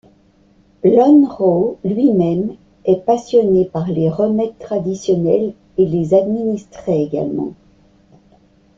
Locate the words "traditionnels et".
4.57-5.85